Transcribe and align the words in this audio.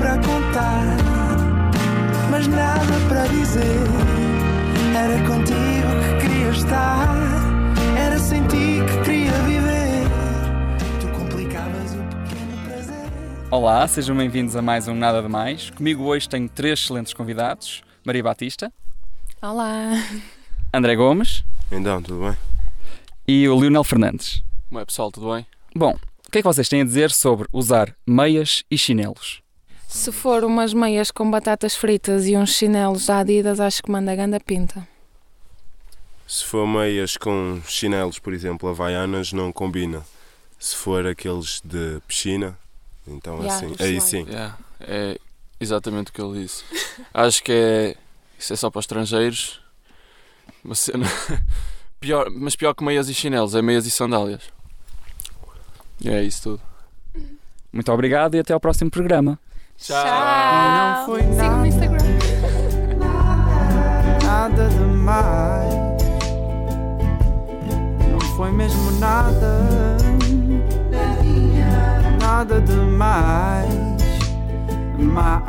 para 0.00 0.16
contar, 0.16 0.96
mas 2.30 2.46
nada 2.46 2.80
para 3.08 3.26
dizer. 3.26 3.62
Era 4.96 5.18
contigo 5.26 5.90
que 6.00 6.26
queria 6.26 6.50
estar, 6.50 7.08
era 7.98 8.18
sem 8.18 8.42
ti 8.48 8.78
que 8.88 9.04
queria 9.04 9.32
viver. 9.42 10.08
Tu 11.00 11.08
complicavas 11.18 11.92
o 11.92 11.98
pequeno 11.98 12.64
prazer. 12.64 13.08
Olá, 13.50 13.86
sejam 13.86 14.16
bem-vindos 14.16 14.56
a 14.56 14.62
mais 14.62 14.88
um 14.88 14.94
Nada 14.94 15.20
de 15.22 15.28
Mais. 15.28 15.68
Comigo 15.70 16.04
hoje 16.04 16.26
tenho 16.28 16.48
três 16.48 16.80
excelentes 16.80 17.12
convidados: 17.12 17.82
Maria 18.02 18.22
Batista, 18.22 18.72
Olá! 19.42 19.92
André 20.72 20.96
Gomes 20.96 21.44
Então, 21.70 22.00
tudo 22.02 22.24
bem? 22.26 22.36
e 23.28 23.46
o 23.48 23.60
Lionel 23.60 23.84
Fernandes. 23.84 24.42
Como 24.70 24.80
é 24.80 24.84
pessoal, 24.86 25.10
tudo 25.12 25.34
bem? 25.34 25.46
Bom, 25.76 25.92
o 26.26 26.30
que 26.30 26.38
é 26.38 26.42
que 26.42 26.48
vocês 26.48 26.68
têm 26.70 26.80
a 26.80 26.84
dizer 26.84 27.10
sobre 27.10 27.46
usar 27.52 27.94
meias 28.06 28.64
e 28.70 28.78
chinelos? 28.78 29.42
Se 29.90 30.12
for 30.12 30.44
umas 30.44 30.72
meias 30.72 31.10
com 31.10 31.28
batatas 31.28 31.74
fritas 31.74 32.24
e 32.28 32.36
uns 32.36 32.54
chinelos 32.54 33.06
da 33.06 33.18
Adidas, 33.18 33.58
acho 33.58 33.82
que 33.82 33.90
manda 33.90 34.14
ganda 34.14 34.38
pinta. 34.38 34.86
Se 36.28 36.44
for 36.44 36.64
meias 36.64 37.16
com 37.16 37.60
chinelos, 37.66 38.20
por 38.20 38.32
exemplo, 38.32 38.68
havaianas, 38.68 39.32
não 39.32 39.52
combina. 39.52 40.06
Se 40.60 40.76
for 40.76 41.04
aqueles 41.04 41.60
de 41.64 42.00
piscina, 42.06 42.56
então 43.04 43.42
Ya, 43.42 43.52
assim, 43.52 43.74
aí 43.80 44.00
sim. 44.00 44.24
Yeah, 44.28 44.56
é 44.80 45.18
exatamente 45.58 46.10
o 46.10 46.12
que 46.12 46.22
ele 46.22 46.44
disse. 46.44 46.62
Acho 47.12 47.42
que 47.42 47.50
é. 47.50 47.96
Isso 48.38 48.52
é 48.52 48.56
só 48.56 48.70
para 48.70 48.78
os 48.78 48.84
estrangeiros. 48.84 49.60
Uma 50.64 50.76
cena. 50.76 51.06
Pior, 51.98 52.30
mas 52.30 52.54
pior 52.54 52.72
que 52.74 52.84
meias 52.84 53.08
e 53.08 53.14
chinelos, 53.14 53.54
é 53.56 53.60
meias 53.60 53.84
e 53.86 53.90
sandálias. 53.90 54.50
E 56.00 56.08
é 56.08 56.22
isso 56.22 56.42
tudo. 56.42 56.62
Muito 57.72 57.92
obrigado 57.92 58.36
e 58.36 58.38
até 58.38 58.54
ao 58.54 58.60
próximo 58.60 58.90
programa. 58.90 59.38
Não 59.88 61.06
foi 61.06 61.22
Siga 61.22 61.30
no 61.30 61.56
nada. 61.56 61.68
Instagram. 61.68 62.18
nada 64.22 64.68
demais. 64.68 65.74
Não 68.10 68.20
foi 68.36 68.52
mesmo 68.52 68.90
nada, 69.00 69.66
nada 72.20 72.60
demais. 72.60 73.74
Mais. 74.98 75.40